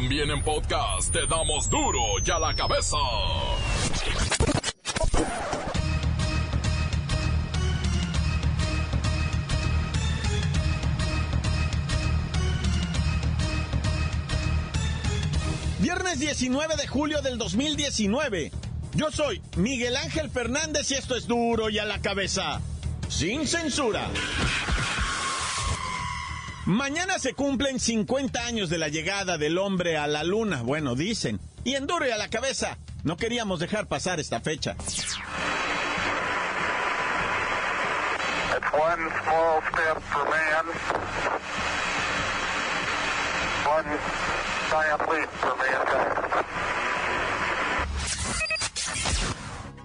[0.00, 2.96] También en podcast te damos duro y a la cabeza.
[15.80, 18.52] Viernes 19 de julio del 2019.
[18.94, 22.60] Yo soy Miguel Ángel Fernández y esto es duro y a la cabeza.
[23.08, 24.08] Sin censura.
[26.68, 30.60] Mañana se cumplen 50 años de la llegada del hombre a la luna.
[30.60, 31.40] Bueno, dicen.
[31.64, 32.76] Y en duro y a la cabeza.
[33.04, 34.76] No queríamos dejar pasar esta fecha.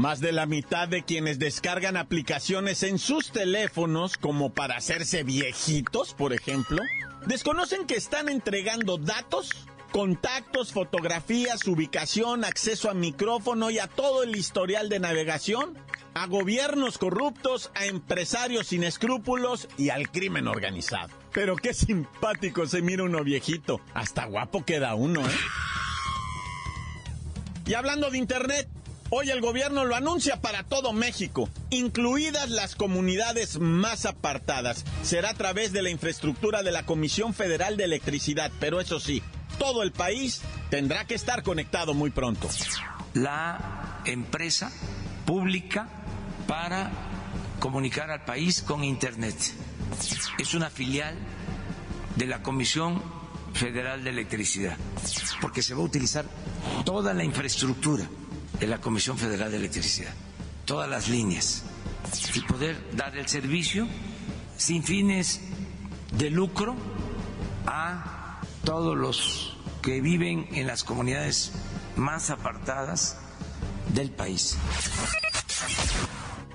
[0.03, 6.13] Más de la mitad de quienes descargan aplicaciones en sus teléfonos como para hacerse viejitos,
[6.13, 6.83] por ejemplo,
[7.25, 14.35] desconocen que están entregando datos, contactos, fotografías, ubicación, acceso a micrófono y a todo el
[14.35, 15.77] historial de navegación
[16.15, 21.13] a gobiernos corruptos, a empresarios sin escrúpulos y al crimen organizado.
[21.31, 23.79] Pero qué simpático se mira uno viejito.
[23.93, 25.33] Hasta guapo queda uno, ¿eh?
[27.65, 28.67] Y hablando de Internet,
[29.15, 34.85] Hoy el gobierno lo anuncia para todo México, incluidas las comunidades más apartadas.
[35.03, 39.21] Será a través de la infraestructura de la Comisión Federal de Electricidad, pero eso sí,
[39.59, 42.49] todo el país tendrá que estar conectado muy pronto.
[43.13, 44.71] La empresa
[45.27, 45.87] pública
[46.47, 46.89] para
[47.59, 49.35] comunicar al país con Internet.
[50.39, 51.15] Es una filial
[52.15, 52.99] de la Comisión
[53.53, 54.75] Federal de Electricidad,
[55.39, 56.25] porque se va a utilizar
[56.83, 58.09] toda la infraestructura
[58.63, 60.13] de la Comisión Federal de Electricidad,
[60.63, 61.63] todas las líneas,
[62.33, 63.89] y poder dar el servicio
[64.55, 65.41] sin fines
[66.17, 66.73] de lucro
[67.67, 71.51] a todos los que viven en las comunidades
[71.97, 73.17] más apartadas
[73.93, 74.57] del país.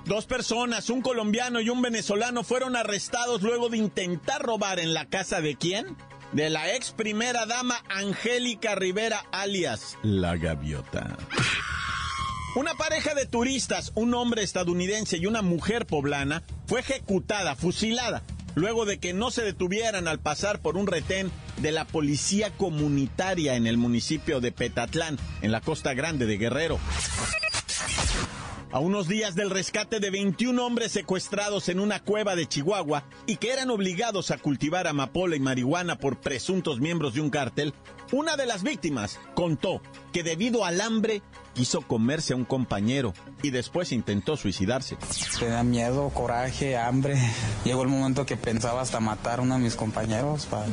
[0.06, 5.10] Dos personas, un colombiano y un venezolano, fueron arrestados luego de intentar robar en la
[5.10, 5.94] casa de quién?
[6.32, 11.18] De la ex primera dama Angélica Rivera, alias La Gaviota.
[12.58, 18.24] Una pareja de turistas, un hombre estadounidense y una mujer poblana, fue ejecutada, fusilada,
[18.56, 23.54] luego de que no se detuvieran al pasar por un retén de la policía comunitaria
[23.54, 26.80] en el municipio de Petatlán, en la costa grande de Guerrero.
[28.72, 33.36] A unos días del rescate de 21 hombres secuestrados en una cueva de Chihuahua y
[33.36, 37.72] que eran obligados a cultivar amapola y marihuana por presuntos miembros de un cártel,
[38.12, 39.80] una de las víctimas contó
[40.12, 41.22] que debido al hambre
[41.54, 44.96] quiso comerse a un compañero y después intentó suicidarse.
[45.38, 47.18] Tenía miedo, coraje, hambre.
[47.64, 50.66] Llegó el momento que pensaba hasta matar a uno de mis compañeros para,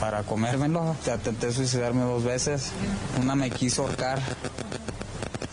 [0.00, 0.96] para comérmelo.
[1.06, 2.72] Intenté suicidarme dos veces.
[3.20, 4.20] Una me quiso ahorcar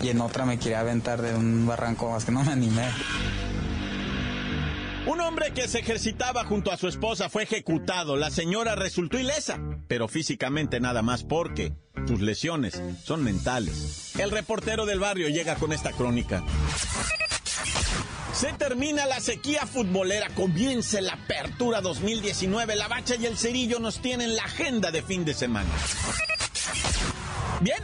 [0.01, 2.87] y en otra me quería aventar de un barranco más que no me animé.
[5.19, 8.15] Un hombre que se ejercitaba junto a su esposa fue ejecutado.
[8.15, 9.59] La señora resultó ilesa,
[9.89, 11.73] pero físicamente nada más porque
[12.07, 14.15] sus lesiones son mentales.
[14.17, 16.41] El reportero del barrio llega con esta crónica.
[18.31, 22.77] Se termina la sequía futbolera, comienza la apertura 2019.
[22.77, 25.69] La Bacha y el Cerillo nos tienen la agenda de fin de semana.
[27.59, 27.83] Bien,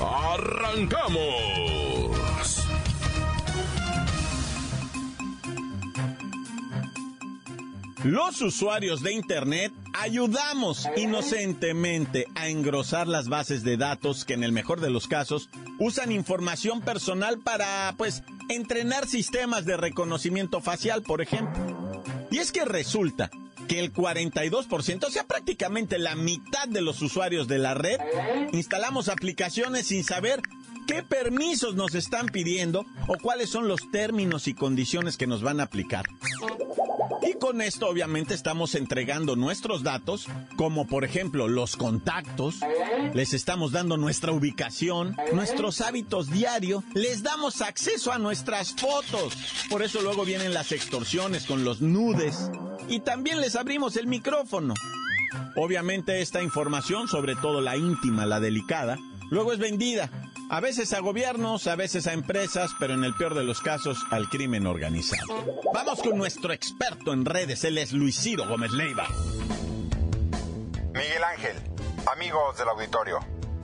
[0.00, 1.16] ¡Arrancamos!
[8.04, 14.52] Los usuarios de Internet ayudamos inocentemente a engrosar las bases de datos que en el
[14.52, 15.48] mejor de los casos
[15.80, 22.04] usan información personal para, pues, entrenar sistemas de reconocimiento facial, por ejemplo.
[22.30, 23.30] Y es que resulta
[23.66, 27.98] que el 42%, o sea, prácticamente la mitad de los usuarios de la red,
[28.52, 30.40] instalamos aplicaciones sin saber
[30.86, 35.60] qué permisos nos están pidiendo o cuáles son los términos y condiciones que nos van
[35.60, 36.06] a aplicar.
[37.22, 42.60] Y con esto obviamente estamos entregando nuestros datos, como por ejemplo los contactos,
[43.14, 49.34] les estamos dando nuestra ubicación, nuestros hábitos diarios, les damos acceso a nuestras fotos.
[49.68, 52.50] Por eso luego vienen las extorsiones con los nudes
[52.88, 54.74] y también les abrimos el micrófono.
[55.56, 58.98] Obviamente esta información, sobre todo la íntima, la delicada,
[59.30, 60.10] luego es vendida,
[60.48, 63.98] a veces a gobiernos, a veces a empresas, pero en el peor de los casos
[64.10, 65.44] al crimen organizado.
[65.72, 69.06] Vamos con nuestro experto en redes, él es Luis Gómez Leiva.
[70.92, 71.56] Miguel Ángel,
[72.12, 73.18] amigos del auditorio,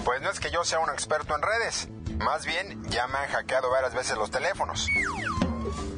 [0.04, 1.88] pues no es que yo sea un experto en redes,
[2.18, 4.88] más bien ya me han hackeado varias veces los teléfonos.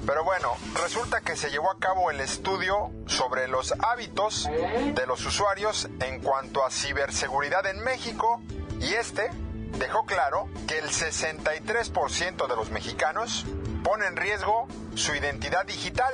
[0.07, 4.49] Pero bueno, resulta que se llevó a cabo el estudio sobre los hábitos
[4.95, 8.43] de los usuarios en cuanto a ciberseguridad en México
[8.81, 9.31] y este
[9.79, 13.45] dejó claro que el 63% de los mexicanos
[13.83, 16.13] pone en riesgo su identidad digital.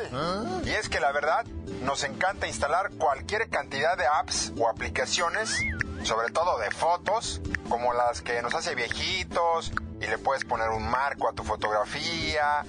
[0.64, 1.44] Y es que la verdad,
[1.82, 5.56] nos encanta instalar cualquier cantidad de apps o aplicaciones,
[6.02, 10.88] sobre todo de fotos, como las que nos hace viejitos, y le puedes poner un
[10.88, 12.64] marco a tu fotografía,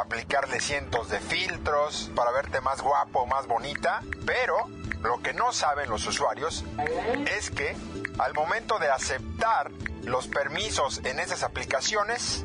[0.00, 4.68] aplicarle cientos de filtros para verte más guapo, más bonita, pero
[5.02, 6.64] lo que no saben los usuarios
[7.26, 7.76] es que
[8.18, 9.70] al momento de aceptar
[10.02, 12.44] los permisos en esas aplicaciones,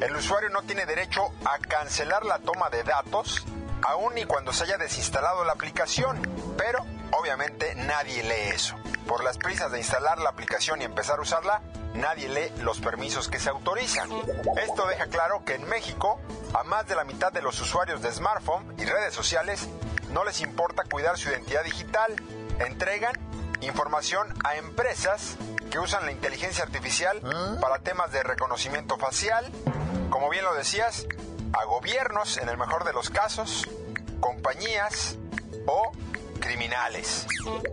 [0.00, 3.44] el usuario no tiene derecho a cancelar la toma de datos,
[3.82, 6.20] aun y cuando se haya desinstalado la aplicación.
[6.56, 8.76] Pero obviamente nadie lee eso.
[9.06, 11.62] Por las prisas de instalar la aplicación y empezar a usarla,
[11.98, 14.08] nadie lee los permisos que se autorizan.
[14.62, 16.20] Esto deja claro que en México,
[16.54, 19.68] a más de la mitad de los usuarios de smartphone y redes sociales
[20.10, 22.14] no les importa cuidar su identidad digital.
[22.60, 23.14] Entregan
[23.60, 25.36] información a empresas
[25.70, 27.20] que usan la inteligencia artificial
[27.60, 29.50] para temas de reconocimiento facial,
[30.10, 31.06] como bien lo decías,
[31.52, 33.68] a gobiernos en el mejor de los casos,
[34.20, 35.16] compañías
[35.66, 35.92] o
[36.38, 37.26] criminales.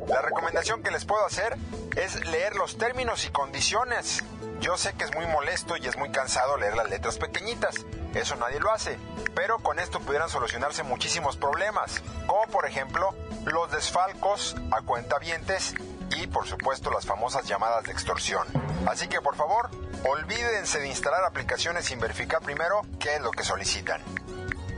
[0.07, 1.55] La recomendación que les puedo hacer
[1.95, 4.23] es leer los términos y condiciones.
[4.59, 8.35] Yo sé que es muy molesto y es muy cansado leer las letras pequeñitas, eso
[8.37, 8.97] nadie lo hace,
[9.35, 13.13] pero con esto pudieran solucionarse muchísimos problemas, como por ejemplo
[13.45, 15.75] los desfalcos a cuentavientes
[16.15, 18.47] y por supuesto las famosas llamadas de extorsión.
[18.87, 19.69] Así que por favor,
[20.07, 24.01] olvídense de instalar aplicaciones sin verificar primero qué es lo que solicitan.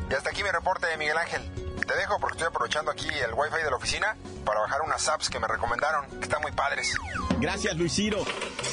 [0.10, 1.67] Y hasta aquí mi reporte de Miguel Ángel.
[1.86, 4.16] Te dejo porque estoy aprovechando aquí el wifi de la oficina
[4.46, 6.94] para bajar unas apps que me recomendaron, que están muy padres.
[7.40, 8.26] Gracias, Luis Ciro.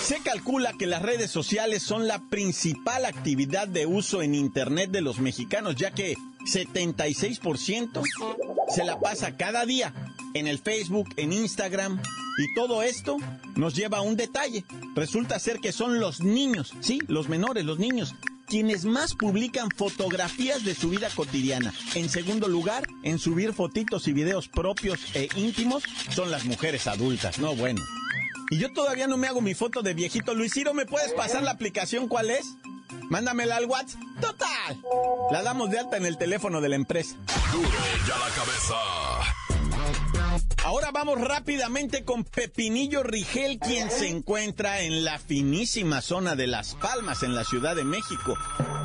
[0.03, 5.01] Se calcula que las redes sociales son la principal actividad de uso en Internet de
[5.01, 8.03] los mexicanos, ya que 76%
[8.69, 9.93] se la pasa cada día
[10.35, 12.01] en el Facebook, en Instagram.
[12.37, 13.17] Y todo esto
[13.55, 14.65] nos lleva a un detalle.
[14.95, 18.15] Resulta ser que son los niños, sí, los menores, los niños,
[18.47, 21.73] quienes más publican fotografías de su vida cotidiana.
[21.95, 27.39] En segundo lugar, en subir fotitos y videos propios e íntimos son las mujeres adultas.
[27.39, 27.83] No, bueno.
[28.51, 30.35] Y yo todavía no me hago mi foto de viejito.
[30.35, 32.45] Luis Ciro, ¿me puedes pasar la aplicación cuál es?
[33.09, 34.01] Mándamela al WhatsApp.
[34.21, 34.83] Total.
[35.31, 37.17] La damos de alta en el teléfono de la empresa.
[37.53, 37.69] Duro
[38.07, 39.44] ya la cabeza.
[40.65, 46.75] Ahora vamos rápidamente con Pepinillo Rigel, quien se encuentra en la finísima zona de Las
[46.77, 48.35] Palmas, en la Ciudad de México,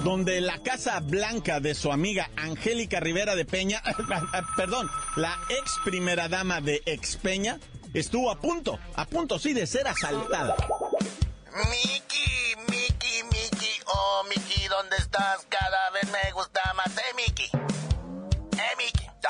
[0.04, 3.82] donde la Casa Blanca de su amiga Angélica Rivera de Peña,
[4.58, 7.62] perdón, la ex primera dama de ex Peña,
[7.94, 10.58] estuvo a punto, a punto sí de ser asaltada.
[11.70, 15.46] Miki, Miki, Miki, oh Miki, ¿dónde estás?
[15.48, 17.50] Cada vez me gusta más, eh Miki.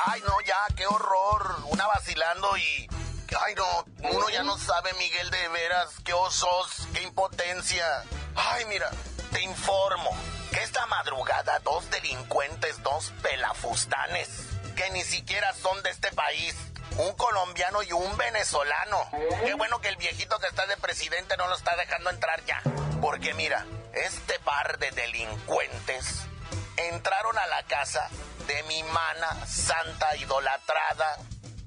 [0.04, 2.88] Ay no, ya, qué horror, una vacilando y...
[3.46, 8.04] Ay no, uno ya no sabe, Miguel, de veras, qué osos, qué impotencia.
[8.34, 8.90] Ay, mira,
[9.32, 10.10] te informo
[10.50, 14.28] que esta madrugada dos delincuentes, dos pelafustanes,
[14.74, 16.56] que ni siquiera son de este país,
[16.96, 19.08] un colombiano y un venezolano.
[19.44, 22.60] Qué bueno que el viejito que está de presidente no lo está dejando entrar ya.
[23.00, 26.22] Porque mira, este par de delincuentes
[26.76, 28.08] entraron a la casa
[28.50, 31.18] de mi mana santa idolatrada,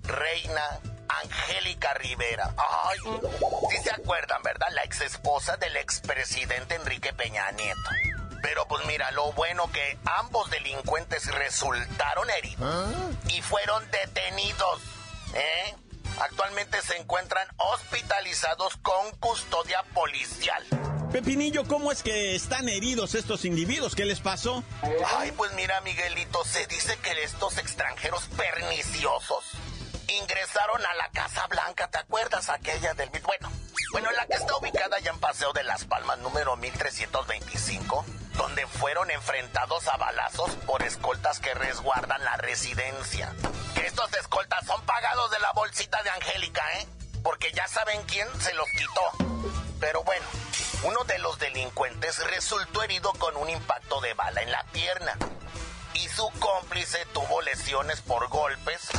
[0.04, 2.54] reina Angélica Rivera.
[2.58, 3.00] Ay,
[3.70, 4.68] si se acuerdan, ¿verdad?
[4.72, 7.90] La ex esposa del expresidente Enrique Peña Nieto.
[8.42, 12.86] Pero pues mira, lo bueno que ambos delincuentes resultaron heridos
[13.30, 14.82] y fueron detenidos.
[15.36, 15.76] ¿eh?
[16.20, 20.66] Actualmente se encuentran hospitalizados con custodia policial.
[21.14, 23.94] Pepinillo, ¿cómo es que están heridos estos individuos?
[23.94, 24.64] ¿Qué les pasó?
[25.20, 29.46] Ay, pues mira, Miguelito, se dice que estos extranjeros perniciosos
[30.08, 33.12] ingresaron a la Casa Blanca, ¿te acuerdas aquella del...
[33.12, 33.52] Bueno,
[33.92, 38.06] bueno, la que está ubicada ya en Paseo de las Palmas, número 1325,
[38.36, 43.36] donde fueron enfrentados a balazos por escoltas que resguardan la residencia.
[43.76, 46.88] Que estos escoltas son pagados de la bolsita de Angélica, ¿eh?
[47.22, 49.63] Porque ya saben quién se los quitó.
[49.84, 50.26] Pero bueno,
[50.84, 55.18] uno de los delincuentes resultó herido con un impacto de bala en la pierna
[55.94, 58.90] y su cómplice tuvo lesiones por golpes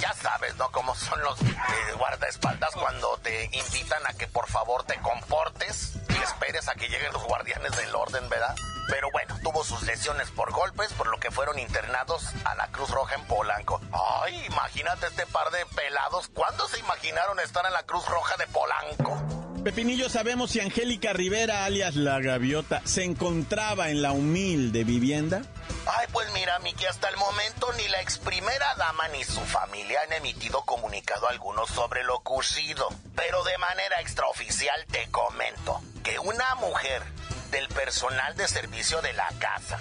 [0.00, 0.70] ya sabes, ¿no?
[0.70, 6.22] Cómo son los eh, guardaespaldas cuando te invitan a que por favor te comportes y
[6.22, 8.54] esperes a que lleguen los guardianes del orden, ¿verdad?
[8.88, 12.90] Pero bueno, tuvo sus lesiones por golpes, por lo que fueron internados a la Cruz
[12.90, 13.80] Roja en Polanco.
[14.22, 16.28] Ay, imagínate este par de pelados.
[16.32, 19.37] ¿Cuándo se imaginaron estar en la Cruz Roja de Polanco?
[19.68, 25.42] Pepinillo, sabemos si Angélica Rivera, alias La Gaviota, se encontraba en la humilde vivienda.
[25.84, 30.00] Ay, pues mira, Miki, hasta el momento ni la ex primera dama ni su familia
[30.06, 32.88] han emitido comunicado alguno sobre lo ocurrido.
[33.14, 37.02] Pero de manera extraoficial te comento que una mujer
[37.50, 39.78] del personal de servicio de la casa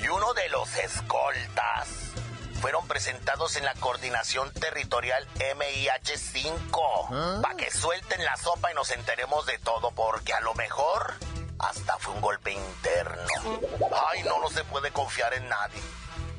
[0.00, 2.03] y uno de los escoltas
[2.64, 9.44] fueron presentados en la coordinación territorial MIH5 para que suelten la sopa y nos enteremos
[9.44, 11.12] de todo porque a lo mejor
[11.58, 13.28] hasta fue un golpe interno.
[14.08, 15.78] Ay, no, no se puede confiar en nadie.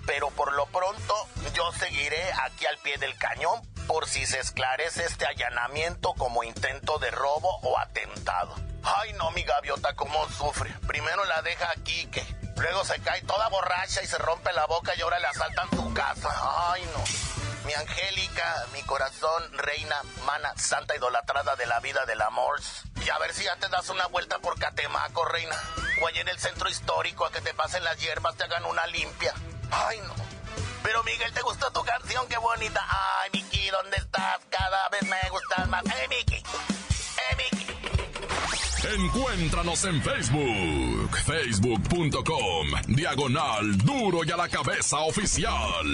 [0.07, 5.05] Pero por lo pronto yo seguiré aquí al pie del cañón por si se esclarece
[5.05, 8.55] este allanamiento como intento de robo o atentado.
[8.81, 10.73] Ay, no, mi gaviota, cómo sufre.
[10.87, 12.25] Primero la deja aquí, que
[12.57, 15.93] luego se cae toda borracha y se rompe la boca y ahora le asaltan su
[15.93, 16.29] casa.
[16.71, 17.03] Ay, no.
[17.65, 19.95] Mi Angélica, mi corazón, reina,
[20.25, 22.61] mana, santa idolatrada de la vida del amor.
[23.03, 25.55] Y a ver si ya te das una vuelta por Catemaco, reina.
[26.01, 28.85] O allá en el centro histórico a que te pasen las hierbas, te hagan una
[28.87, 29.33] limpia.
[29.71, 30.13] Ay, no.
[30.83, 32.27] Pero Miguel, ¿te gustó tu canción?
[32.27, 32.85] ¡Qué bonita!
[32.87, 34.39] Ay, Miki, ¿dónde estás?
[34.51, 35.04] Cada vez
[39.15, 45.85] Encuéntranos en Facebook, facebook.com, diagonal duro y a la cabeza oficial.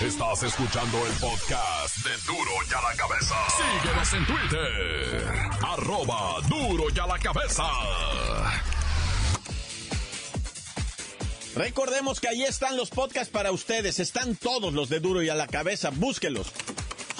[0.00, 3.34] Estás escuchando el podcast de Duro y a la cabeza.
[3.56, 5.32] Síguenos en Twitter,
[5.66, 7.64] arroba duro y a la cabeza.
[11.54, 13.98] Recordemos que ahí están los podcasts para ustedes.
[13.98, 15.90] Están todos los de Duro y a la cabeza.
[15.90, 16.50] Búsquelos.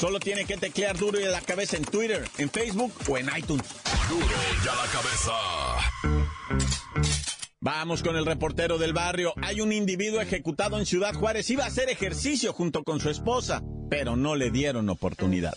[0.03, 3.31] Solo tiene que teclear Duro y a la cabeza en Twitter, en Facebook o en
[3.37, 3.65] iTunes.
[4.09, 5.33] Duro y a la cabeza.
[7.61, 9.33] Vamos con el reportero del barrio.
[9.41, 11.49] Hay un individuo ejecutado en Ciudad Juárez.
[11.51, 15.57] Iba a hacer ejercicio junto con su esposa, pero no le dieron oportunidad.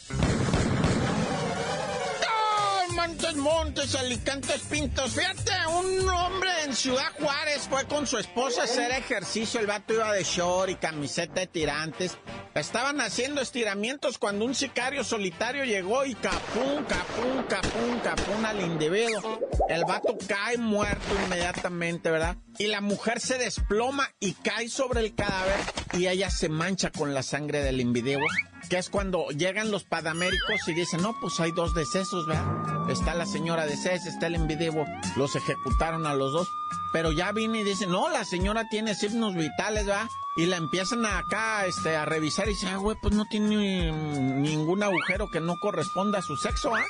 [2.91, 5.13] Montes, Montes, Alicantes, Pintos.
[5.13, 9.59] Fíjate, un hombre en Ciudad Juárez fue con su esposa a hacer ejercicio.
[9.59, 12.15] El vato iba de short y camiseta de tirantes.
[12.55, 19.41] Estaban haciendo estiramientos cuando un sicario solitario llegó y capún, capún, capún, capún al individuo.
[19.67, 22.37] El vato cae muerto inmediatamente, ¿verdad?
[22.57, 25.59] Y la mujer se desploma y cae sobre el cadáver
[25.99, 28.25] y ella se mancha con la sangre del individuo
[28.69, 32.89] que es cuando llegan los padaméricos y dicen, no, pues hay dos decesos, ¿verdad?
[32.89, 36.47] Está la señora de CES, está el individuo, los ejecutaron a los dos,
[36.91, 40.07] pero ya viene y dicen, no, la señora tiene signos vitales, ¿verdad?
[40.37, 44.83] Y la empiezan acá este, a revisar y dicen, ah, güey, pues no tiene ningún
[44.83, 46.83] agujero que no corresponda a su sexo, ¿ah?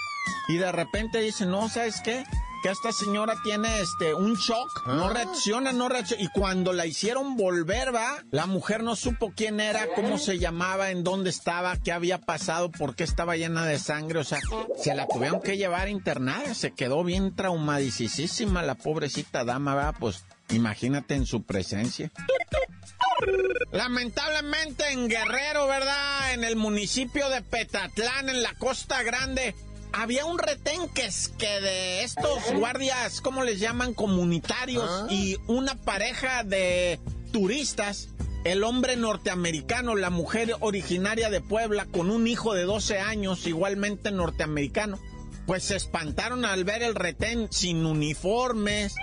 [0.48, 2.24] Y de repente dicen, no, ¿sabes qué?
[2.66, 5.14] que esta señora tiene este un shock, no ah.
[5.14, 6.24] reacciona, no reacciona.
[6.24, 10.90] Y cuando la hicieron volver, va, la mujer no supo quién era, cómo se llamaba,
[10.90, 14.18] en dónde estaba, qué había pasado, por qué estaba llena de sangre.
[14.18, 14.40] O sea,
[14.82, 20.26] se la tuvieron que llevar internada, se quedó bien traumadicísima la pobrecita dama, va, pues
[20.50, 22.12] imagínate en su presencia.
[23.74, 26.34] Lamentablemente en Guerrero, ¿verdad?
[26.34, 29.54] En el municipio de Petatlán, en la Costa Grande,
[29.98, 33.94] había un retén que es que de estos guardias, ¿cómo les llaman?
[33.94, 35.08] Comunitarios ah.
[35.10, 37.00] y una pareja de
[37.32, 38.10] turistas.
[38.44, 44.12] El hombre norteamericano, la mujer originaria de Puebla con un hijo de 12 años, igualmente
[44.12, 45.00] norteamericano,
[45.48, 48.94] pues se espantaron al ver el retén sin uniformes,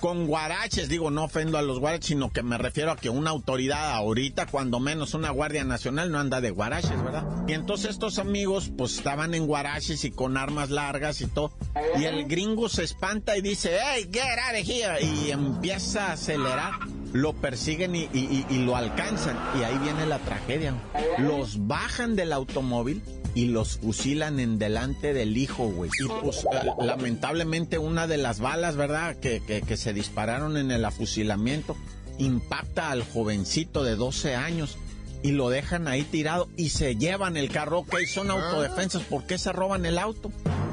[0.00, 3.30] con guaraches, digo, no ofendo a los guaraches, sino que me refiero a que una
[3.30, 7.24] autoridad ahorita, cuando menos una Guardia Nacional, no anda de guaraches, ¿verdad?
[7.46, 11.52] Y entonces estos amigos, pues estaban en guaraches y con armas largas y todo.
[11.98, 15.04] Y el gringo se espanta y dice, hey, get out of here.
[15.04, 16.72] Y empieza a acelerar.
[17.12, 19.38] Lo persiguen y, y lo alcanzan.
[19.58, 20.74] Y ahí viene la tragedia.
[21.16, 23.02] Los bajan del automóvil
[23.38, 25.92] y los fusilan en delante del hijo, güey.
[25.96, 29.14] Y pues eh, lamentablemente una de las balas, ¿verdad?
[29.14, 31.76] Que, que, se dispararon en el afusilamiento
[32.18, 34.76] impacta al jovencito de 12 años
[35.22, 37.78] y lo dejan ahí tirado y se llevan el carro.
[37.78, 39.02] Ok, son autodefensas.
[39.02, 40.32] ¿Por qué se roban el auto?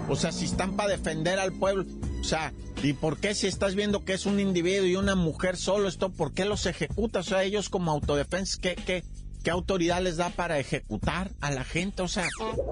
[0.10, 1.86] O sea, si están para defender al pueblo.
[2.20, 5.56] O sea, ¿y por qué si estás viendo que es un individuo y una mujer
[5.56, 7.28] solo esto, por qué los ejecutas?
[7.28, 9.04] O sea, ellos como autodefensas, ¿qué, qué,
[9.46, 12.02] ¿Qué autoridad les da para ejecutar a la gente?
[12.02, 12.28] O sea,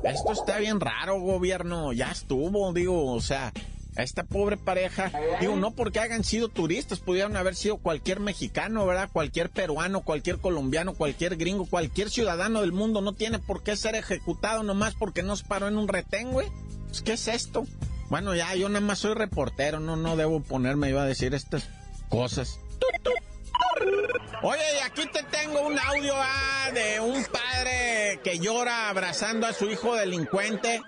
[0.06, 1.94] esto está bien raro, gobierno.
[1.94, 3.53] Ya estuvo, digo, o sea,
[3.96, 5.12] esta pobre pareja.
[5.39, 9.08] Digo, no porque hayan sido turistas, pudieron haber sido cualquier mexicano, ¿verdad?
[9.13, 13.01] Cualquier peruano, cualquier colombiano, cualquier gringo, cualquier ciudadano del mundo.
[13.01, 16.48] No tiene por qué ser ejecutado nomás porque no se paró en un retén, güey.
[16.88, 17.68] Pues, ¿Qué es esto?
[18.10, 21.70] Bueno, ya, yo nada más soy reportero, no, no debo ponerme a decir estas
[22.10, 22.60] cosas.
[24.45, 29.53] Oye, y aquí te tengo un audio ah, de un padre que llora abrazando a
[29.53, 30.81] su hijo delincuente.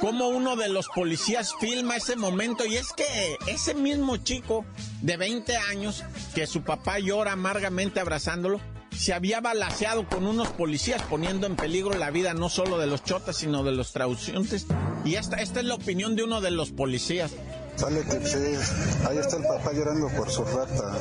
[0.00, 2.64] Como uno de los policías filma ese momento.
[2.64, 4.64] Y es que ese mismo chico
[5.02, 6.02] de 20 años,
[6.34, 8.58] que su papá llora amargamente abrazándolo,
[8.96, 13.04] se había balaseado con unos policías, poniendo en peligro la vida no solo de los
[13.04, 14.66] chotas, sino de los traducientes.
[15.04, 17.32] Y esta, esta es la opinión de uno de los policías.
[17.76, 20.92] Sale sí, ahí está el papá llorando por su rata.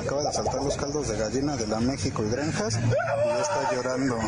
[0.00, 3.74] Acaba de saltar los caldos de gallina de la México y Granjas y ya está
[3.74, 4.18] llorando.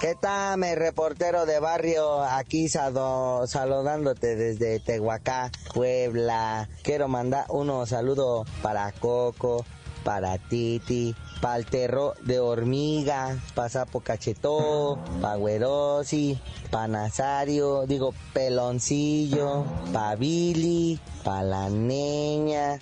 [0.00, 2.22] ¿Qué tal, mi reportero de barrio?
[2.22, 6.68] Aquí sado- saludándote desde Tehuacá, Puebla.
[6.82, 9.64] Quiero mandar unos saludos para Coco,
[10.04, 16.40] para Titi, para el terro de hormiga, para Sapo Cachetó, para Güerosi,
[16.70, 22.78] para Nazario, digo Peloncillo, para Billy, para la niña,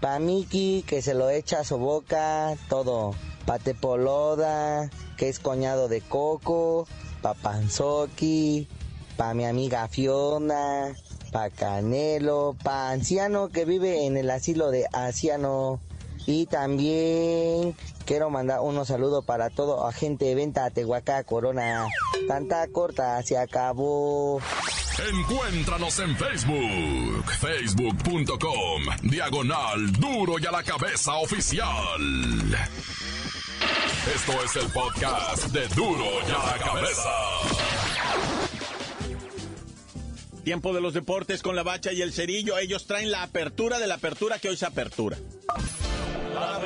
[0.00, 3.14] para Miki que se lo echa a su boca, todo.
[3.46, 6.86] Pa' Tepoloda, que es coñado de Coco,
[7.22, 8.68] pa' Panzoki,
[9.16, 10.94] pa' mi amiga Fiona,
[11.32, 15.80] pa' Canelo, pa' Anciano que vive en el asilo de Anciano.
[16.26, 21.88] Y también quiero mandar unos saludos para todo agente de venta Tehuacá Corona.
[22.28, 24.40] Tanta corta, se acabó.
[25.08, 31.64] Encuéntranos en Facebook, facebook.com, diagonal duro y a la cabeza oficial.
[34.14, 37.10] Esto es el podcast de duro y a la cabeza.
[40.44, 42.58] Tiempo de los deportes con la bacha y el cerillo.
[42.58, 45.16] Ellos traen la apertura de la apertura que hoy se apertura.
[46.34, 46.58] ¡La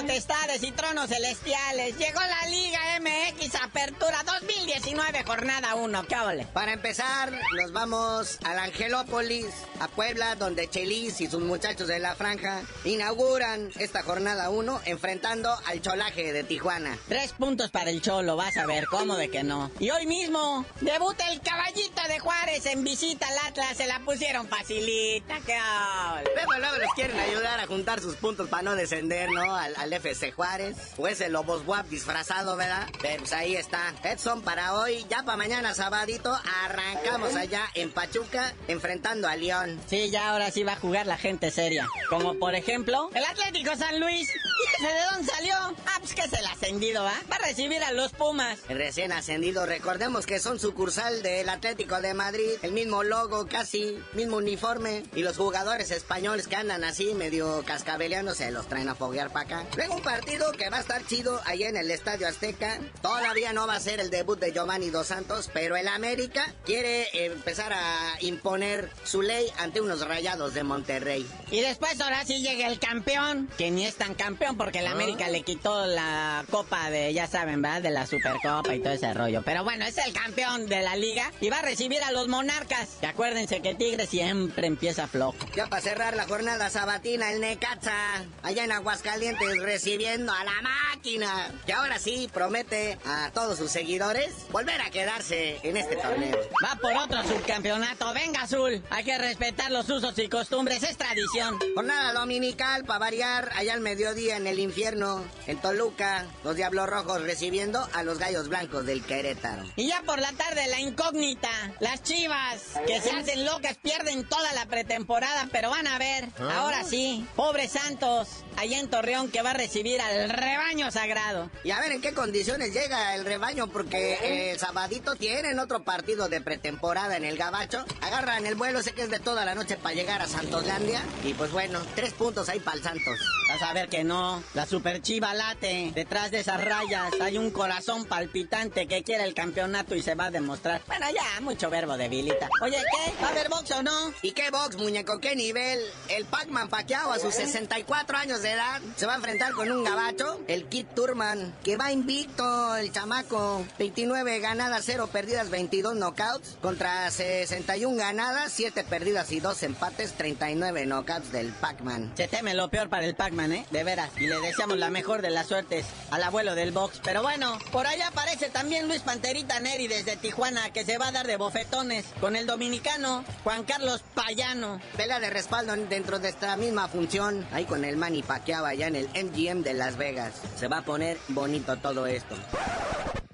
[0.00, 1.96] potestades y tronos celestiales.
[1.98, 6.06] Llegó la Liga MX Apertura 2019, jornada 1.
[6.06, 6.46] ¿Qué ole?
[6.46, 9.46] Para empezar, nos vamos a la Angelópolis,
[9.80, 15.50] a Puebla, donde Chelis y sus muchachos de la franja inauguran esta jornada 1 enfrentando
[15.66, 16.96] al cholaje de Tijuana.
[17.08, 19.70] Tres puntos para el Cholo, vas a ver cómo de que no.
[19.80, 23.76] Y hoy mismo debuta el caballito de Juárez en visita al Atlas.
[23.76, 25.40] Se la pusieron facilita.
[25.44, 26.30] ¿Qué ole?
[26.34, 29.56] Luego, luego les quieren ayudar a juntar sus puntos para no descender, ¿no?
[29.56, 30.76] Al, al FC Juárez.
[30.96, 32.88] O ese Lobos Guap disfrazado, ¿verdad?
[33.00, 33.94] Pero pues ahí está.
[34.02, 35.04] Edson para hoy.
[35.10, 39.80] Ya para mañana, sabadito, arrancamos allá en Pachuca enfrentando a León.
[39.86, 41.86] Sí, ya ahora sí va a jugar la gente seria.
[42.08, 44.28] Como por ejemplo, el Atlético San Luis.
[44.28, 45.54] ¿Y ese de dónde salió?
[45.86, 47.14] Ah, pues que es el ascendido, ¿va?
[47.30, 48.58] Va a recibir a los Pumas.
[48.68, 53.98] El recién ascendido, recordemos que son sucursal del Atlético de Madrid, el mismo logo casi,
[54.14, 58.94] mismo uniforme, y los jugadores españoles que andan así medio cascabeleando se los traen a
[58.94, 59.66] foguear para acá.
[59.78, 62.80] Luego un partido que va a estar chido allá en el Estadio Azteca.
[63.00, 67.06] Todavía no va a ser el debut de Giovanni Dos Santos, pero el América quiere
[67.26, 71.24] empezar a imponer su ley ante unos rayados de Monterrey.
[71.52, 74.90] Y después ahora sí llega el campeón, que ni es tan campeón porque el Ah.
[74.90, 77.80] América le quitó la copa de, ya saben, ¿verdad?
[77.80, 79.42] De la Supercopa y todo ese rollo.
[79.44, 82.88] Pero bueno, es el campeón de la liga y va a recibir a los monarcas.
[83.00, 85.36] Y acuérdense que Tigre siempre empieza flojo.
[85.54, 91.52] Ya para cerrar la jornada sabatina, el Necaxa, allá en Aguascalientes, recibiendo a la máquina,
[91.66, 96.38] que ahora sí promete a todos sus seguidores volver a quedarse en este torneo.
[96.64, 98.14] Va por otro subcampeonato.
[98.14, 98.82] Venga, Azul.
[98.88, 100.82] Hay que respetar los usos y costumbres.
[100.82, 101.58] Es tradición.
[101.74, 107.20] Jornada dominical, para variar, allá al mediodía en el infierno, en Toluca, los Diablos Rojos
[107.20, 109.64] recibiendo a los Gallos Blancos del Querétaro.
[109.76, 111.50] Y ya por la tarde la incógnita.
[111.80, 116.30] Las chivas, que se hacen locas, pierden toda la pretemporada, pero van a ver.
[116.40, 121.50] Ahora sí, pobre Santos, allá en Torreón, que va a recibir al rebaño sagrado.
[121.64, 125.82] Y a ver en qué condiciones llega el rebaño, porque eh, el sabadito tienen otro
[125.82, 127.84] partido de pretemporada en el Gabacho.
[128.00, 131.02] Agarran el vuelo, sé que es de toda la noche para llegar a Santoslandia.
[131.24, 133.18] Y pues bueno, tres puntos ahí para el Santos.
[133.48, 135.90] Vas a ver que no, la super chiva late.
[135.92, 140.26] Detrás de esas rayas hay un corazón palpitante que quiere el campeonato y se va
[140.26, 140.82] a demostrar.
[140.86, 142.48] Bueno, ya, mucho verbo debilita.
[142.62, 143.12] Oye, ¿qué?
[143.22, 144.12] ¿Va a haber box o no?
[144.22, 145.18] ¿Y qué box, muñeco?
[145.18, 145.80] ¿Qué nivel?
[146.08, 149.84] El Pac-Man Pacquiao a sus 64 años de edad se va a enfrentar con un
[149.84, 153.64] gabacho, el Kid Turman, que va invicto, el chamaco.
[153.78, 156.56] 29 ganadas, 0 perdidas, 22 knockouts.
[156.60, 162.12] Contra 61 ganadas, 7 perdidas y 2 empates, 39 knockouts del Pac-Man.
[162.16, 163.66] Se teme lo peor para el Pac-Man, ¿eh?
[163.70, 164.10] De veras.
[164.18, 167.00] Y le deseamos la mejor de las suertes al abuelo del box.
[167.04, 171.12] Pero bueno, por allá aparece también Luis Panterita Neri desde Tijuana, que se va a
[171.12, 174.80] dar de bofetones con el dominicano Juan Carlos Payano.
[174.96, 178.96] Pelea de respaldo dentro de esta misma función, ahí con el Manny Pacquiao allá en
[178.96, 180.34] el MGM de Las Vegas.
[180.56, 182.36] Se va a poner bonito todo esto.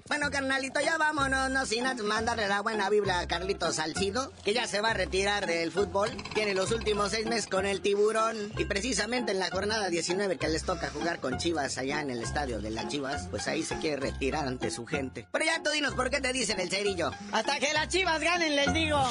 [0.07, 4.53] Bueno, carnalito, ya vámonos, no sin antes mandarle la buena Biblia a Carlitos Salcido, que
[4.53, 6.11] ya se va a retirar del fútbol.
[6.35, 8.53] Tiene los últimos seis meses con el tiburón.
[8.55, 12.21] Y precisamente en la jornada 19 que les toca jugar con Chivas allá en el
[12.21, 15.27] estadio de las Chivas, pues ahí se quiere retirar ante su gente.
[15.31, 17.11] Pero ya tú dinos por qué te dicen el cerillo.
[17.31, 19.03] Hasta que las Chivas ganen, les digo.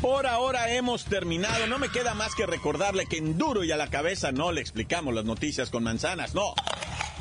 [0.00, 1.66] Por ahora hemos terminado.
[1.66, 4.60] No me queda más que recordarle que en duro y a la cabeza no le
[4.60, 6.34] explicamos las noticias con manzanas.
[6.34, 6.54] No,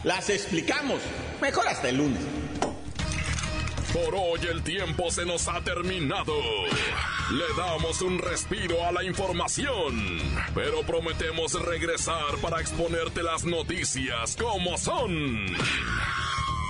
[0.04, 1.02] las explicamos.
[1.42, 2.22] Mejor hasta el lunes.
[3.94, 6.34] Por hoy el tiempo se nos ha terminado.
[7.32, 10.20] Le damos un respiro a la información,
[10.54, 15.46] pero prometemos regresar para exponerte las noticias como son.